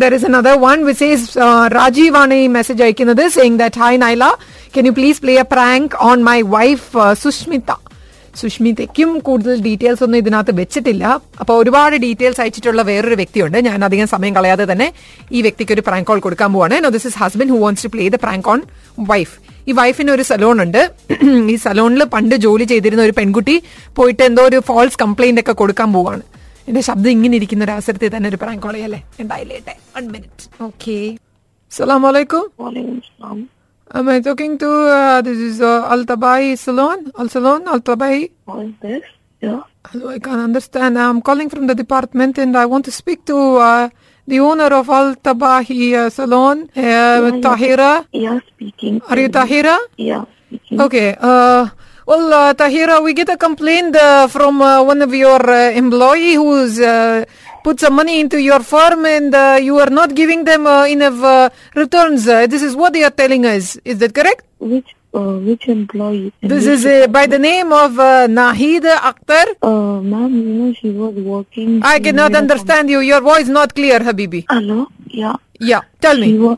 [0.00, 4.30] there is another one which says uh, Rajiv ആണ് ഈ message saying that hi Naila
[4.74, 7.76] can you please play a prank on my wife uh, Sushmita?
[8.40, 11.04] സുഷ്മിതയ്ക്കും കൂടുതൽ details ഒന്നും ഇതിനകത്ത് വെച്ചിട്ടില്ല.
[11.40, 13.58] അപ്പൊ ഒരുപാട് ഡീറ്റെയിൽസ് അയച്ചിട്ടുള്ള വേറൊരു വ്യക്തിയുണ്ട്.
[13.68, 14.88] ഞാൻ അധികം സമയം കളയാതെ തന്നെ
[15.36, 16.76] ഈ വ്യക്തിക്ക് ഒരു പ്രാങ്ക് കോൾ കൊടുക്കാൻ പോവാണ്.
[16.96, 18.60] This is husband who wants to play the prank on
[19.12, 19.34] wife
[19.68, 20.82] ഈ വൈഫിന് ഒരു സലോൺ ഉണ്ട്.
[21.54, 23.56] ഈ സലോണിൽ പണ്ട് ജോലി ചെയ്തിരുന്ന ഒരു പെൺകുട്ടി
[23.98, 26.22] പോയിട്ട് എന്തോ ഒരു ഫോൾസ് കംപ്ലൈന്റ് ഒക്കെ കൊടുക്കാൻ പോവാണ്.
[26.69, 30.97] എന്റെ ശബ്ദം ഇങ്ങനെ ഇരിക്കുന്ന ഒരു അവസരത്തിൽ തന്നെ ഒരു പ്രാങ്ക് കോൾ ചെയ്യല്ലേ ഉണ്ടായില്ലേട്ടെ വൺ മിനിറ്റ് ഓക്കെ
[31.71, 33.37] സലാം വലൈക്കും Waalaikumsalam.
[33.97, 34.69] Am I talking to
[34.99, 36.99] uh, this is uh, Al Tabai Salon?
[37.21, 37.61] Al Salon?
[37.73, 38.15] Al Tabai?
[38.47, 39.03] Who is this?
[39.41, 39.59] Yeah.
[39.89, 40.97] Hello, I can't understand.
[41.03, 43.37] I'm calling from the department and I want to speak to
[43.67, 43.83] uh,
[44.27, 47.91] the owner of Al Tabahi uh, Salon, uh, Tahira.
[48.23, 48.95] Yeah, speaking.
[49.09, 49.75] Are you Tahira?
[50.09, 50.79] Yeah, speaking.
[50.81, 51.07] Okay.
[51.29, 51.61] Uh,
[52.10, 56.34] well, uh, Tahira, we get a complaint uh, from uh, one of your uh, employee
[56.34, 57.24] who's uh,
[57.62, 61.22] put some money into your firm and uh, you are not giving them uh, enough
[61.22, 62.26] uh, returns.
[62.26, 63.76] Uh, this is what they are telling us.
[63.84, 64.42] Is that correct?
[64.58, 66.32] Which uh, which employee?
[66.42, 69.46] This which- is uh, by the name of uh, Nahid Akhtar.
[69.62, 71.80] Uh, ma'am, you know she was working.
[71.84, 73.00] I cannot understand you.
[73.00, 74.46] Your voice not clear, Habibi.
[74.48, 74.86] Hello.
[75.06, 75.36] Yeah.
[75.60, 76.56] Yeah, tell She me.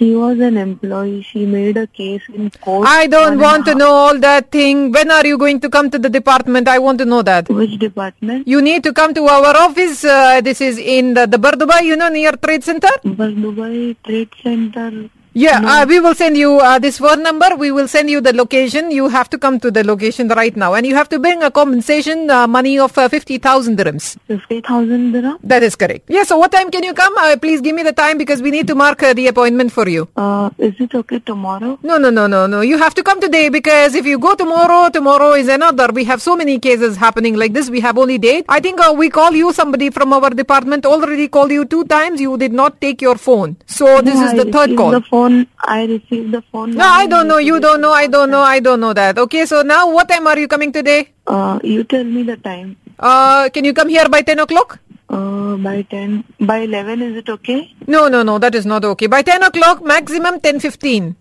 [0.00, 1.20] She, was an employee.
[1.20, 2.88] She made a case in court.
[2.88, 4.92] I don't want to know all that thing.
[4.92, 6.68] When are you going to come to the department?
[6.68, 7.50] I want to know that.
[7.50, 8.48] Which department?
[8.48, 10.02] You need to come to our office.
[10.02, 12.88] Uh, this is in the, the Bur Dubai, you know, near Trade Center.
[13.04, 15.10] But Dubai Trade Center.
[15.32, 17.54] Yeah, uh, we will send you uh, this phone number.
[17.56, 18.90] We will send you the location.
[18.90, 20.74] You have to come to the location right now.
[20.74, 24.16] And you have to bring a compensation uh, money of uh, 50,000 dirhams.
[24.26, 25.38] Fifty thousand dirham.
[25.44, 26.10] That is correct.
[26.10, 27.16] Yeah, so what time can you come?
[27.16, 29.88] Uh, please give me the time because we need to mark uh, the appointment for
[29.88, 30.08] you.
[30.16, 31.78] Uh, is it okay tomorrow?
[31.82, 32.62] No, no, no, no, no.
[32.62, 35.88] You have to come today because if you go tomorrow, tomorrow is another.
[35.92, 37.70] We have so many cases happening like this.
[37.70, 38.46] We have only date.
[38.48, 42.20] I think uh, we call you somebody from our department already called you two times.
[42.20, 43.56] You did not take your phone.
[43.66, 44.90] So this No, is the third call.
[45.20, 45.46] Phone.
[45.76, 46.70] I received the phone.
[46.82, 47.38] No, I don't know.
[47.38, 47.92] You don't know.
[47.92, 48.40] I don't know.
[48.40, 49.18] I don't know that.
[49.18, 51.00] Okay, so now what time are you coming today?
[51.26, 52.76] Uh, you tell me the time.
[52.98, 54.78] Uh, can you come here by 10 o'clock?
[55.10, 57.70] Uh, by 10, by 11, is it okay?
[57.86, 58.38] No, no, no.
[58.38, 59.08] That is not okay.
[59.08, 61.16] By 10 o'clock, maximum 10.15.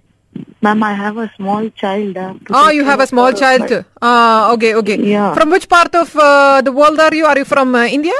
[0.62, 2.16] Ma'am, I have a small child.
[2.18, 3.86] I have to Oh, you have a small child.
[4.02, 4.98] Ah, okay, okay.
[5.02, 5.34] Yeah.
[5.34, 7.26] From which part of uh, the world are you?
[7.26, 8.14] Are you from uh, India?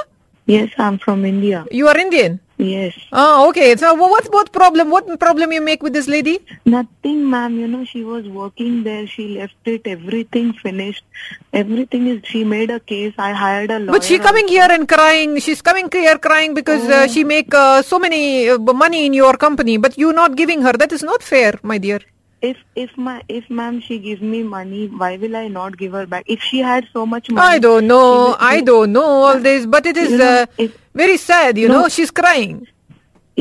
[0.48, 1.66] Yes, I'm from India.
[1.72, 2.40] You are Indian.
[2.60, 2.94] Yes.
[3.14, 3.68] Oh, okay.
[3.78, 4.90] So wha- what what problem?
[4.90, 6.34] What problem you make with this lady?
[6.66, 7.58] Nothing, ma'am.
[7.58, 9.08] You know, she was working there.
[9.08, 9.88] She left it.
[9.88, 11.06] Everything finished.
[11.54, 12.20] Everything is.
[12.26, 13.14] She made a case.
[13.18, 13.94] I hired a lawyer.
[13.94, 15.40] But she coming here and crying.
[15.40, 19.36] She's coming here crying because uh, she make uh, so many uh, money in your
[19.38, 20.74] company, but you not giving her.
[20.74, 22.02] That is not fair, my dear.
[22.42, 26.06] If if my if ma'am she gives me money, why will I not give her
[26.06, 26.24] back?
[26.28, 28.04] If she had so much money, I don't know.
[28.28, 31.58] will- I don't know all this, but it is You know, uh, if- very sad.
[31.58, 31.82] You No.
[31.82, 32.66] know, she's crying.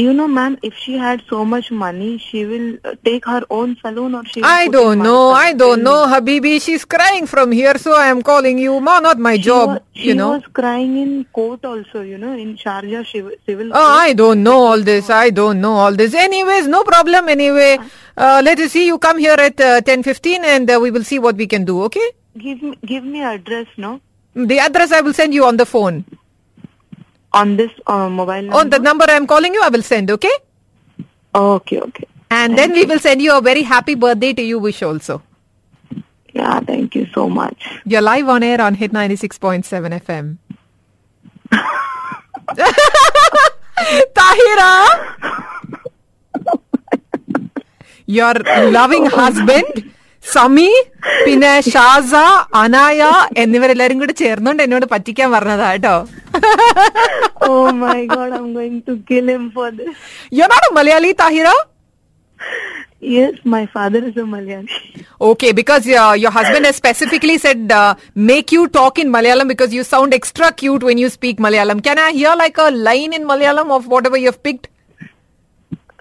[0.00, 3.76] You know, ma'am, if she had so much money, she will uh, take her own
[3.82, 4.42] salon or she.
[4.44, 5.30] I don't know.
[5.32, 6.06] I don't know.
[6.12, 6.62] Habibi.
[6.62, 8.78] She's crying from here, so I am calling you.
[8.80, 9.68] Ma, not my She job.
[9.70, 10.28] was, she you know.
[10.34, 12.02] was crying in court also.
[12.02, 13.04] You know, in Sharjah
[13.46, 13.66] civil.
[13.70, 13.74] Oh, court.
[13.74, 15.10] I don't know all this.
[15.10, 16.14] I don't know all this.
[16.14, 17.28] Anyways, no problem.
[17.28, 17.78] Anyway,
[18.16, 18.86] uh, let us see.
[18.86, 21.64] You come here at uh, ten fifteen, and uh, we will see what we can
[21.64, 21.82] do.
[21.90, 22.08] Okay?
[22.46, 24.00] Give me give me address, no,
[24.34, 26.04] The address I will send you on the phone.
[27.32, 28.56] On this uh, mobile number.
[28.56, 30.10] On the number I am calling you, I will send.
[30.10, 30.30] Okay?
[31.34, 32.06] Okay, okay.
[32.30, 34.58] And then we will send you a very happy birthday to you.
[34.58, 35.22] Wish also.
[36.34, 37.66] Yeah, thank you so much.
[37.84, 40.36] You're live on air on Hit ninety six point seven FM.
[44.14, 44.88] Tahira,
[48.06, 48.34] your
[48.70, 49.92] loving husband,
[50.23, 50.69] സമി
[51.25, 52.11] പിന്നെ ഷാസ
[52.61, 52.99] അനായ
[53.41, 55.95] എന്നിവരെല്ലാരും കൂടെ ചേർന്നുകൊണ്ട് എന്നോട് പറ്റിക്കാൻ പറഞ്ഞതാ കേട്ടോ
[57.47, 59.91] oh my God, I'm going to kill him for this.
[60.31, 61.53] You're not a Malayali, Tahira?
[63.15, 64.69] Yes, my father is a Malayali.
[65.29, 67.91] Okay, because uh, your husband has specifically said uh,
[68.29, 71.83] make you talk in Malayalam because you sound extra cute when you speak Malayalam.
[71.83, 74.67] Can I hear like a line in Malayalam of whatever you've picked?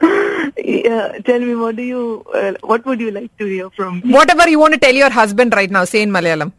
[0.68, 2.04] yeah, tell me, what do you,
[2.34, 4.12] uh, what would you like to hear from me?
[4.12, 6.52] Whatever you want to tell your husband right now, say in Malayalam.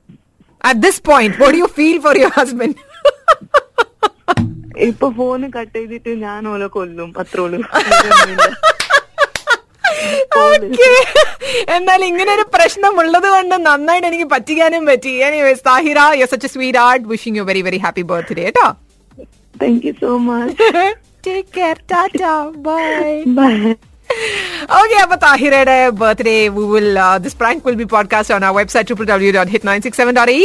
[0.61, 2.75] At this point, what do you feel for your husband?
[4.87, 7.09] ഇപ്പൊ phone cut ചെയ്തിട്ട് ഞാൻ ഓലെ കൊല്ലും.
[10.41, 10.97] Okay.
[11.75, 16.53] എന്നാൽ ഇങ്ങനെ ഒരു പ്രശ്നം ഉള്ളത് കൊണ്ട് നന്നായിട്ട് എനിക്ക് പറ്റിക്കാനും പറ്റി anyways Tahira you such a
[16.85, 18.67] sweetheart wishing you very very happy birthday കേട്ടോ
[19.63, 20.69] thank you so much
[21.27, 22.35] take care tata
[22.69, 23.09] bye
[23.41, 23.73] Bye.
[24.11, 25.53] okay, Avatar, here
[25.93, 30.37] birthday, we will, uh, this prank will be podcast on our website, www.hit967.ae.